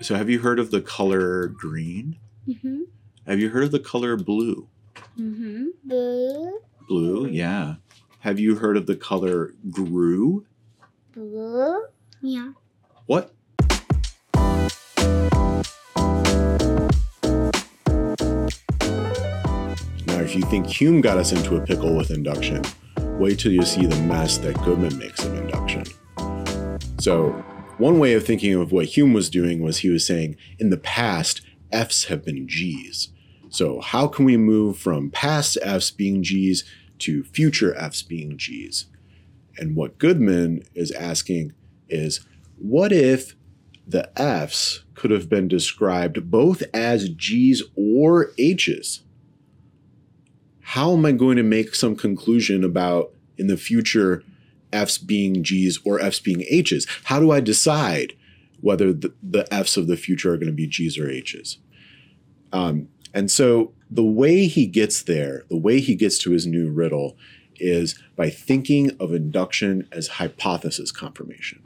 So, 0.00 0.14
have 0.14 0.30
you 0.30 0.38
heard 0.38 0.60
of 0.60 0.70
the 0.70 0.80
color 0.80 1.48
green? 1.48 2.18
Mm-hmm. 2.48 2.82
Have 3.26 3.40
you 3.40 3.50
heard 3.50 3.64
of 3.64 3.72
the 3.72 3.80
color 3.80 4.16
blue? 4.16 4.68
Mm-hmm. 5.18 5.66
Blue. 5.84 6.60
Blue, 6.86 7.26
yeah. 7.26 7.74
Have 8.20 8.38
you 8.38 8.54
heard 8.54 8.76
of 8.76 8.86
the 8.86 8.94
color 8.94 9.54
grue? 9.70 10.46
Blue. 11.12 11.84
Yeah. 12.22 12.52
What? 13.06 13.34
Now, 20.06 20.20
if 20.20 20.36
you 20.36 20.42
think 20.42 20.68
Hume 20.68 21.00
got 21.00 21.18
us 21.18 21.32
into 21.32 21.56
a 21.56 21.60
pickle 21.60 21.96
with 21.96 22.12
induction, 22.12 22.62
wait 23.18 23.40
till 23.40 23.50
you 23.50 23.62
see 23.62 23.84
the 23.84 24.00
mess 24.02 24.38
that 24.38 24.62
Goodman 24.62 24.96
makes 24.96 25.24
of 25.24 25.34
induction. 25.34 25.84
So, 26.98 27.44
one 27.78 27.98
way 27.98 28.12
of 28.14 28.26
thinking 28.26 28.54
of 28.54 28.72
what 28.72 28.86
Hume 28.86 29.12
was 29.12 29.30
doing 29.30 29.62
was 29.62 29.78
he 29.78 29.90
was 29.90 30.06
saying, 30.06 30.36
in 30.58 30.70
the 30.70 30.76
past, 30.76 31.40
F's 31.72 32.04
have 32.04 32.24
been 32.24 32.46
G's. 32.48 33.08
So, 33.50 33.80
how 33.80 34.08
can 34.08 34.24
we 34.24 34.36
move 34.36 34.78
from 34.78 35.10
past 35.10 35.56
F's 35.62 35.90
being 35.90 36.22
G's 36.22 36.64
to 36.98 37.24
future 37.24 37.74
F's 37.74 38.02
being 38.02 38.36
G's? 38.36 38.86
And 39.56 39.74
what 39.74 39.98
Goodman 39.98 40.64
is 40.74 40.90
asking 40.92 41.52
is, 41.88 42.20
what 42.58 42.92
if 42.92 43.34
the 43.86 44.10
F's 44.20 44.84
could 44.94 45.10
have 45.10 45.28
been 45.28 45.48
described 45.48 46.30
both 46.30 46.62
as 46.74 47.08
G's 47.08 47.62
or 47.76 48.32
H's? 48.36 49.02
How 50.60 50.92
am 50.92 51.06
I 51.06 51.12
going 51.12 51.36
to 51.36 51.42
make 51.42 51.74
some 51.74 51.96
conclusion 51.96 52.62
about 52.62 53.14
in 53.38 53.46
the 53.46 53.56
future 53.56 54.22
F's 54.72 54.98
being 54.98 55.42
G's 55.42 55.78
or 55.84 56.00
F's 56.00 56.20
being 56.20 56.44
H's? 56.48 56.86
How 57.04 57.20
do 57.20 57.30
I 57.30 57.40
decide 57.40 58.14
whether 58.60 58.92
the, 58.92 59.12
the 59.22 59.52
F's 59.52 59.76
of 59.76 59.86
the 59.86 59.96
future 59.96 60.32
are 60.32 60.36
going 60.36 60.48
to 60.48 60.52
be 60.52 60.66
G's 60.66 60.98
or 60.98 61.08
H's? 61.08 61.58
Um, 62.52 62.88
and 63.14 63.30
so 63.30 63.72
the 63.90 64.04
way 64.04 64.46
he 64.46 64.66
gets 64.66 65.02
there, 65.02 65.44
the 65.48 65.56
way 65.56 65.80
he 65.80 65.94
gets 65.94 66.18
to 66.18 66.30
his 66.30 66.46
new 66.46 66.70
riddle 66.70 67.16
is 67.56 67.98
by 68.16 68.30
thinking 68.30 68.96
of 69.00 69.12
induction 69.12 69.88
as 69.90 70.08
hypothesis 70.08 70.92
confirmation. 70.92 71.62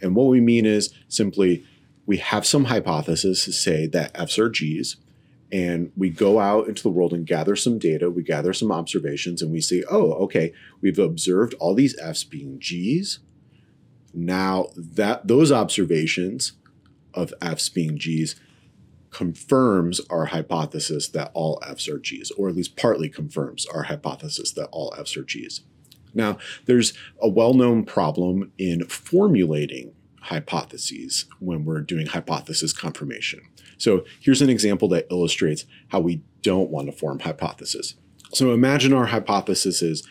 And 0.00 0.14
what 0.14 0.28
we 0.28 0.40
mean 0.40 0.64
is 0.64 0.94
simply 1.08 1.64
we 2.06 2.16
have 2.18 2.46
some 2.46 2.64
hypothesis 2.64 3.44
to 3.44 3.52
say 3.52 3.86
that 3.88 4.18
F's 4.18 4.38
are 4.38 4.48
G's, 4.48 4.96
and 5.52 5.90
we 5.96 6.10
go 6.10 6.38
out 6.38 6.68
into 6.68 6.82
the 6.82 6.90
world 6.90 7.12
and 7.12 7.26
gather 7.26 7.56
some 7.56 7.78
data, 7.78 8.10
we 8.10 8.22
gather 8.22 8.52
some 8.52 8.70
observations, 8.70 9.42
and 9.42 9.50
we 9.50 9.60
say, 9.60 9.82
oh, 9.90 10.12
okay, 10.14 10.52
we've 10.80 10.98
observed 10.98 11.54
all 11.58 11.74
these 11.74 11.98
F's 11.98 12.24
being 12.24 12.58
G's. 12.60 13.18
Now 14.12 14.66
that 14.76 15.26
those 15.26 15.50
observations 15.52 16.52
of 17.14 17.34
F's 17.40 17.68
being 17.68 17.98
G's 17.98 18.36
confirms 19.10 20.00
our 20.08 20.26
hypothesis 20.26 21.08
that 21.08 21.30
all 21.34 21.60
F's 21.66 21.88
are 21.88 21.98
G's, 21.98 22.30
or 22.32 22.48
at 22.48 22.54
least 22.54 22.76
partly 22.76 23.08
confirms 23.08 23.66
our 23.66 23.84
hypothesis 23.84 24.52
that 24.52 24.68
all 24.70 24.94
F's 24.96 25.16
are 25.16 25.24
G's. 25.24 25.62
Now, 26.14 26.38
there's 26.66 26.92
a 27.20 27.28
well 27.28 27.54
known 27.54 27.84
problem 27.84 28.52
in 28.58 28.84
formulating 28.84 29.92
hypotheses 30.20 31.26
when 31.38 31.64
we're 31.64 31.80
doing 31.80 32.06
hypothesis 32.06 32.72
confirmation. 32.72 33.40
So, 33.78 34.04
here's 34.20 34.42
an 34.42 34.50
example 34.50 34.88
that 34.88 35.06
illustrates 35.10 35.64
how 35.88 36.00
we 36.00 36.22
don't 36.42 36.70
want 36.70 36.86
to 36.86 36.92
form 36.92 37.20
hypotheses. 37.20 37.94
So, 38.32 38.52
imagine 38.52 38.92
our 38.92 39.06
hypothesis 39.06 39.82
is 39.82 40.06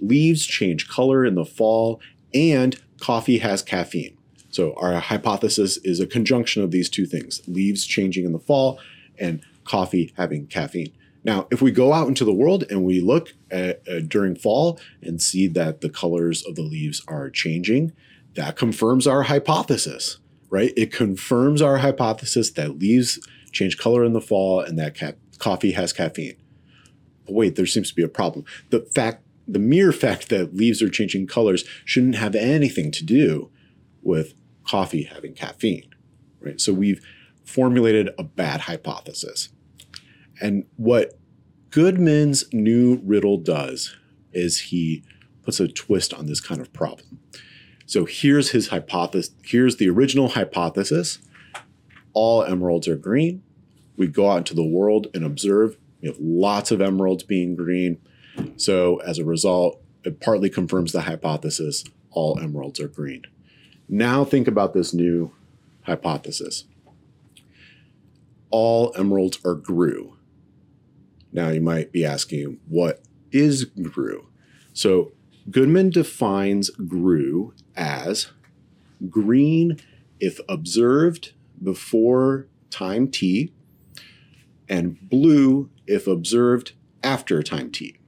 leaves 0.00 0.44
change 0.44 0.88
color 0.88 1.24
in 1.24 1.36
the 1.36 1.44
fall 1.44 2.00
and 2.34 2.80
coffee 3.00 3.38
has 3.38 3.62
caffeine. 3.62 4.16
So, 4.50 4.74
our 4.74 4.98
hypothesis 4.98 5.78
is 5.78 6.00
a 6.00 6.06
conjunction 6.06 6.62
of 6.62 6.70
these 6.70 6.88
two 6.88 7.06
things 7.06 7.40
leaves 7.46 7.86
changing 7.86 8.24
in 8.24 8.32
the 8.32 8.38
fall 8.38 8.80
and 9.18 9.40
coffee 9.64 10.12
having 10.16 10.46
caffeine. 10.46 10.92
Now, 11.24 11.46
if 11.50 11.62
we 11.62 11.70
go 11.70 11.92
out 11.92 12.08
into 12.08 12.24
the 12.24 12.32
world 12.32 12.64
and 12.68 12.84
we 12.84 13.00
look 13.00 13.34
at, 13.50 13.86
uh, 13.88 14.00
during 14.00 14.34
fall 14.34 14.80
and 15.00 15.22
see 15.22 15.46
that 15.48 15.80
the 15.80 15.88
colors 15.88 16.44
of 16.44 16.56
the 16.56 16.62
leaves 16.62 17.02
are 17.06 17.30
changing, 17.30 17.92
that 18.34 18.56
confirms 18.56 19.06
our 19.06 19.24
hypothesis, 19.24 20.18
right? 20.50 20.72
It 20.76 20.92
confirms 20.92 21.60
our 21.62 21.78
hypothesis 21.78 22.50
that 22.52 22.78
leaves 22.78 23.18
change 23.52 23.78
color 23.78 24.04
in 24.04 24.12
the 24.12 24.20
fall 24.20 24.60
and 24.60 24.78
that 24.78 24.98
ca- 24.98 25.12
coffee 25.38 25.72
has 25.72 25.92
caffeine. 25.92 26.36
But 27.26 27.34
wait, 27.34 27.56
there 27.56 27.66
seems 27.66 27.90
to 27.90 27.94
be 27.94 28.02
a 28.02 28.08
problem. 28.08 28.44
The 28.70 28.80
fact, 28.94 29.22
the 29.46 29.58
mere 29.58 29.92
fact 29.92 30.28
that 30.30 30.54
leaves 30.54 30.82
are 30.82 30.88
changing 30.88 31.26
colors 31.26 31.64
shouldn't 31.84 32.16
have 32.16 32.34
anything 32.34 32.90
to 32.92 33.04
do 33.04 33.50
with 34.02 34.34
coffee 34.64 35.04
having 35.04 35.34
caffeine, 35.34 35.94
right? 36.40 36.60
So 36.60 36.72
we've 36.72 37.04
formulated 37.44 38.10
a 38.18 38.24
bad 38.24 38.62
hypothesis. 38.62 39.50
And 40.40 40.64
what 40.76 41.18
Goodman's 41.70 42.44
new 42.52 43.00
riddle 43.04 43.38
does 43.38 43.96
is 44.32 44.60
he 44.60 45.04
puts 45.42 45.60
a 45.60 45.68
twist 45.68 46.14
on 46.14 46.26
this 46.26 46.40
kind 46.40 46.60
of 46.60 46.72
problem. 46.72 47.20
So 47.92 48.06
here's 48.06 48.52
his 48.52 48.68
hypothesis. 48.68 49.34
Here's 49.44 49.76
the 49.76 49.90
original 49.90 50.28
hypothesis. 50.28 51.18
All 52.14 52.42
emeralds 52.42 52.88
are 52.88 52.96
green. 52.96 53.42
We 53.98 54.06
go 54.06 54.30
out 54.30 54.38
into 54.38 54.54
the 54.54 54.64
world 54.64 55.08
and 55.12 55.22
observe. 55.22 55.76
We 56.00 56.08
have 56.08 56.16
lots 56.18 56.70
of 56.70 56.80
emeralds 56.80 57.22
being 57.22 57.54
green. 57.54 58.00
So 58.56 58.96
as 59.02 59.18
a 59.18 59.26
result, 59.26 59.78
it 60.04 60.20
partly 60.20 60.48
confirms 60.48 60.92
the 60.92 61.02
hypothesis 61.02 61.84
all 62.10 62.38
emeralds 62.40 62.80
are 62.80 62.88
green. 62.88 63.24
Now 63.90 64.24
think 64.24 64.48
about 64.48 64.72
this 64.72 64.94
new 64.94 65.34
hypothesis. 65.82 66.64
All 68.48 68.94
emeralds 68.96 69.38
are 69.44 69.54
grue. 69.54 70.16
Now 71.30 71.50
you 71.50 71.60
might 71.60 71.92
be 71.92 72.06
asking, 72.06 72.58
what 72.66 73.02
is 73.32 73.64
grue? 73.64 74.28
So 74.72 75.12
Goodman 75.50 75.90
defines 75.90 76.70
grue 76.70 77.54
as 77.76 78.28
green 79.10 79.78
if 80.20 80.40
observed 80.48 81.32
before 81.62 82.46
time 82.70 83.08
t, 83.08 83.52
and 84.68 84.98
blue 85.08 85.68
if 85.86 86.06
observed 86.06 86.72
after 87.02 87.42
time 87.42 87.70
t. 87.70 87.98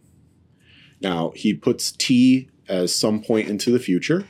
Now 1.01 1.33
he 1.35 1.53
puts 1.53 1.93
t 1.93 2.49
as 2.69 2.95
some 2.95 3.21
point 3.21 3.49
into 3.49 3.71
the 3.71 3.79
future. 3.79 4.27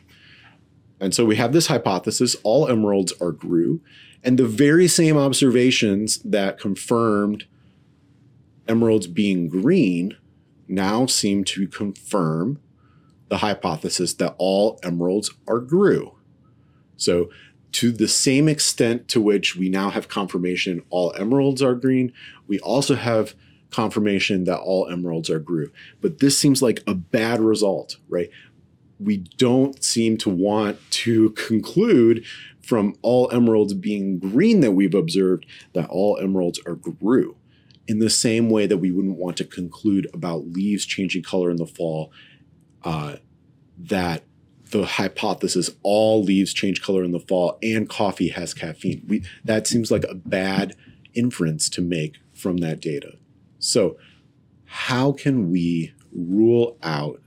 And 1.01 1.15
so 1.15 1.25
we 1.25 1.37
have 1.37 1.53
this 1.53 1.67
hypothesis 1.67 2.37
all 2.43 2.69
emeralds 2.69 3.13
are 3.21 3.33
grue, 3.33 3.83
and 4.23 4.39
the 4.39 4.47
very 4.47 4.89
same 4.89 5.19
observations 5.19 6.19
that 6.23 6.59
confirmed 6.59 7.45
emeralds 8.67 9.07
being 9.07 9.49
green 9.49 10.17
now 10.67 11.05
seem 11.05 11.45
to 11.45 11.69
confirm 11.69 12.59
the 13.35 13.39
hypothesis 13.39 14.15
that 14.15 14.33
all 14.39 14.79
emeralds 14.85 15.29
are 15.49 15.59
grue. 15.59 16.15
So, 16.97 17.31
to 17.73 17.91
the 17.91 18.07
same 18.07 18.49
extent 18.49 19.09
to 19.09 19.21
which 19.21 19.57
we 19.57 19.69
now 19.69 19.91
have 19.91 20.07
confirmation 20.07 20.85
all 20.89 21.13
emeralds 21.19 21.61
are 21.61 21.75
green, 21.75 22.13
we 22.47 22.61
also 22.61 22.95
have 22.95 23.35
confirmation 23.73 24.45
that 24.45 24.61
all 24.61 24.89
emeralds 24.89 25.31
are 25.31 25.41
grue. 25.41 25.73
But 26.01 26.21
this 26.21 26.39
seems 26.39 26.63
like 26.63 26.85
a 26.87 26.95
bad 26.95 27.41
result, 27.41 27.97
right? 28.09 28.31
We 29.01 29.17
don't 29.17 29.83
seem 29.83 30.17
to 30.19 30.31
want 30.31 30.79
to 31.03 31.31
conclude 31.31 32.25
from 32.63 32.95
all 33.03 33.29
emeralds 33.33 33.75
being 33.75 34.21
green 34.21 34.61
that 34.61 34.73
we've 34.73 34.95
observed 34.95 35.45
that 35.73 35.91
all 35.91 36.21
emeralds 36.23 36.61
are 36.67 36.77
grue. 36.77 37.35
In 37.89 37.99
the 37.99 38.11
same 38.11 38.49
way 38.49 38.69
that 38.69 38.79
we 38.79 38.93
wouldn't 38.93 39.19
want 39.19 39.37
to 39.39 39.45
conclude 39.45 40.07
about 40.15 40.47
leaves 40.47 40.87
changing 40.87 41.25
color 41.25 41.51
in 41.51 41.57
the 41.57 41.67
fall 41.67 42.13
uh, 42.85 43.17
that 43.79 44.23
the 44.71 44.85
hypothesis 44.85 45.71
all 45.83 46.23
leaves 46.23 46.53
change 46.53 46.83
color 46.83 47.05
in 47.05 47.13
the 47.13 47.21
fall 47.21 47.59
and 47.63 47.89
coffee 47.89 48.29
has 48.29 48.55
caffeine. 48.55 49.05
We, 49.07 49.25
that 49.45 49.67
seems 49.67 49.91
like 49.91 50.05
a 50.05 50.15
bad 50.15 50.75
inference 51.15 51.69
to 51.71 51.83
make 51.83 52.17
from 52.35 52.59
that 52.59 52.81
data. 52.81 53.17
So, 53.59 53.97
how 54.67 55.13
can 55.13 55.51
we 55.51 55.95
rule 56.13 56.77
out 56.83 57.21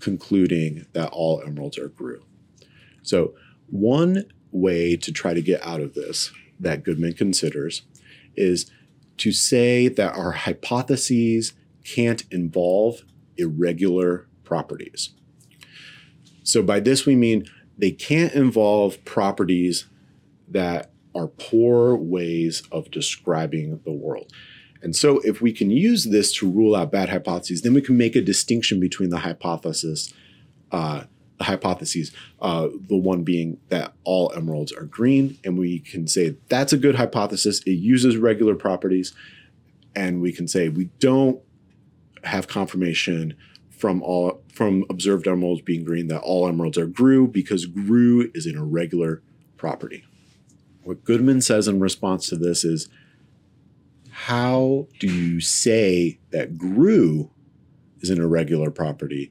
concluding 0.00 0.86
that 0.94 1.10
all 1.10 1.42
emeralds 1.46 1.78
are 1.78 1.88
grue? 1.88 2.24
So, 3.02 3.34
one 3.68 4.24
way 4.50 4.96
to 4.96 5.12
try 5.12 5.34
to 5.34 5.42
get 5.42 5.64
out 5.64 5.80
of 5.80 5.94
this 5.94 6.32
that 6.58 6.84
Goodman 6.84 7.12
considers 7.14 7.82
is 8.34 8.70
to 9.18 9.32
say 9.32 9.88
that 9.88 10.14
our 10.14 10.32
hypotheses 10.32 11.52
can't 11.84 12.24
involve 12.30 13.02
irregular 13.36 14.26
properties. 14.44 15.10
So, 16.42 16.62
by 16.62 16.80
this 16.80 17.06
we 17.06 17.16
mean 17.16 17.46
they 17.76 17.90
can't 17.90 18.32
involve 18.34 19.04
properties 19.04 19.86
that 20.48 20.90
are 21.14 21.28
poor 21.28 21.96
ways 21.96 22.62
of 22.70 22.90
describing 22.90 23.80
the 23.84 23.92
world. 23.92 24.32
And 24.82 24.94
so, 24.94 25.20
if 25.20 25.40
we 25.40 25.52
can 25.52 25.70
use 25.70 26.04
this 26.04 26.32
to 26.34 26.50
rule 26.50 26.76
out 26.76 26.92
bad 26.92 27.08
hypotheses, 27.08 27.62
then 27.62 27.74
we 27.74 27.80
can 27.80 27.96
make 27.96 28.16
a 28.16 28.20
distinction 28.20 28.80
between 28.80 29.10
the 29.10 29.20
hypothesis 29.20 30.12
uh, 30.70 31.04
hypotheses. 31.40 32.12
Uh, 32.40 32.68
the 32.88 32.96
one 32.96 33.22
being 33.22 33.58
that 33.68 33.92
all 34.04 34.32
emeralds 34.36 34.72
are 34.72 34.84
green, 34.84 35.38
and 35.44 35.58
we 35.58 35.78
can 35.78 36.06
say 36.06 36.36
that's 36.48 36.72
a 36.72 36.76
good 36.76 36.96
hypothesis. 36.96 37.60
It 37.62 37.72
uses 37.72 38.16
regular 38.16 38.54
properties, 38.54 39.14
and 39.94 40.20
we 40.20 40.32
can 40.32 40.48
say 40.48 40.68
we 40.68 40.90
don't 40.98 41.40
have 42.24 42.48
confirmation 42.48 43.34
from 43.70 44.02
all 44.02 44.42
from 44.52 44.84
observed 44.88 45.26
emeralds 45.26 45.60
being 45.60 45.84
green 45.84 46.08
that 46.08 46.20
all 46.20 46.48
emeralds 46.48 46.78
are 46.78 46.86
grue 46.86 47.26
because 47.26 47.66
grue 47.66 48.30
is 48.34 48.46
an 48.46 48.56
irregular 48.56 49.22
property. 49.56 50.04
What 50.84 51.04
Goodman 51.04 51.40
says 51.40 51.66
in 51.66 51.80
response 51.80 52.28
to 52.28 52.36
this 52.36 52.64
is, 52.64 52.88
how 54.10 54.86
do 55.00 55.06
you 55.06 55.40
say 55.40 56.18
that 56.30 56.56
grue 56.56 57.30
is 58.00 58.10
an 58.10 58.20
irregular 58.20 58.70
property 58.70 59.30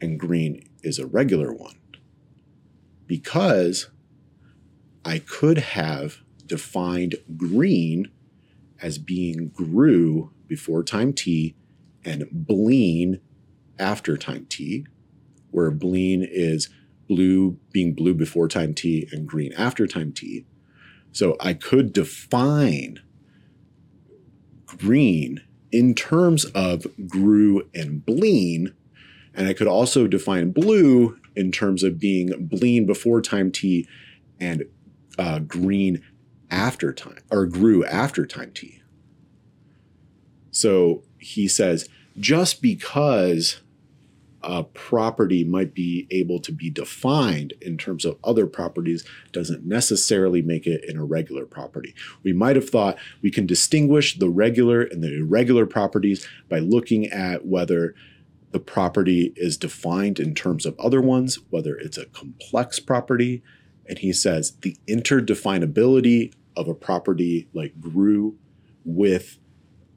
and 0.00 0.18
green 0.18 0.68
is 0.82 0.98
a 0.98 1.06
regular 1.06 1.52
one? 1.52 1.76
Because 3.06 3.88
I 5.04 5.20
could 5.20 5.58
have 5.58 6.18
defined 6.44 7.16
green 7.36 8.10
as 8.82 8.98
being 8.98 9.50
GRU 9.50 10.32
before 10.46 10.82
time 10.82 11.12
t 11.12 11.54
and 12.08 12.24
bleen 12.32 13.20
after 13.78 14.16
time 14.16 14.46
t, 14.48 14.86
where 15.50 15.70
bleen 15.70 16.26
is 16.28 16.68
blue 17.06 17.58
being 17.70 17.94
blue 17.94 18.14
before 18.14 18.48
time 18.48 18.74
t 18.74 19.08
and 19.12 19.26
green 19.26 19.52
after 19.52 19.86
time 19.86 20.12
t. 20.12 20.46
So 21.12 21.36
I 21.40 21.54
could 21.54 21.92
define 21.92 23.00
green 24.66 25.40
in 25.70 25.94
terms 25.94 26.44
of 26.46 26.86
grue 27.06 27.68
and 27.74 28.04
bleen, 28.04 28.74
and 29.34 29.46
I 29.46 29.52
could 29.52 29.68
also 29.68 30.06
define 30.06 30.50
blue 30.50 31.18
in 31.36 31.52
terms 31.52 31.82
of 31.82 31.98
being 31.98 32.30
bleen 32.48 32.86
before 32.86 33.20
time 33.20 33.52
t 33.52 33.86
and 34.40 34.64
uh, 35.18 35.40
green 35.40 36.02
after 36.50 36.92
time 36.92 37.18
or 37.30 37.46
grue 37.46 37.84
after 37.84 38.26
time 38.26 38.52
t. 38.52 38.82
So 40.50 41.04
he 41.18 41.46
says 41.46 41.88
just 42.20 42.62
because 42.62 43.60
a 44.42 44.62
property 44.62 45.42
might 45.42 45.74
be 45.74 46.06
able 46.10 46.38
to 46.38 46.52
be 46.52 46.70
defined 46.70 47.54
in 47.60 47.76
terms 47.76 48.04
of 48.04 48.16
other 48.22 48.46
properties 48.46 49.04
doesn't 49.32 49.66
necessarily 49.66 50.42
make 50.42 50.66
it 50.66 50.88
an 50.88 50.96
irregular 50.96 51.44
property. 51.44 51.94
We 52.22 52.32
might 52.32 52.56
have 52.56 52.70
thought 52.70 52.98
we 53.20 53.30
can 53.30 53.46
distinguish 53.46 54.18
the 54.18 54.30
regular 54.30 54.82
and 54.82 55.02
the 55.02 55.18
irregular 55.18 55.66
properties 55.66 56.26
by 56.48 56.60
looking 56.60 57.06
at 57.06 57.46
whether 57.46 57.94
the 58.52 58.60
property 58.60 59.32
is 59.36 59.56
defined 59.56 60.18
in 60.20 60.34
terms 60.34 60.64
of 60.64 60.78
other 60.78 61.02
ones, 61.02 61.40
whether 61.50 61.76
it's 61.76 61.98
a 61.98 62.06
complex 62.06 62.80
property. 62.80 63.42
And 63.86 63.98
he 63.98 64.12
says 64.12 64.52
the 64.62 64.76
interdefinability 64.86 66.32
of 66.56 66.68
a 66.68 66.74
property 66.74 67.48
like 67.52 67.80
grue 67.80 68.38
with 68.84 69.38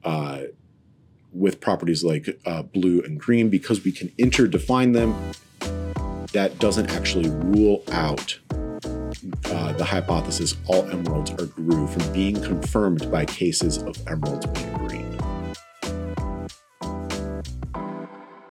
uh, 0.04 0.42
with 1.32 1.60
properties 1.60 2.04
like 2.04 2.38
uh, 2.46 2.62
blue 2.62 3.02
and 3.02 3.18
green 3.18 3.48
because 3.48 3.84
we 3.84 3.92
can 3.92 4.08
interdefine 4.18 4.92
them. 4.92 5.14
That 6.32 6.58
doesn't 6.58 6.90
actually 6.90 7.28
rule 7.30 7.82
out 7.92 8.38
uh, 9.44 9.72
the 9.74 9.84
hypothesis 9.84 10.56
all 10.66 10.88
emeralds 10.90 11.30
are 11.32 11.46
grue 11.46 11.86
from 11.86 12.12
being 12.12 12.34
confirmed 12.42 13.10
by 13.10 13.24
cases 13.24 13.78
of 13.78 13.96
emeralds 14.08 14.46
being. 14.46 14.91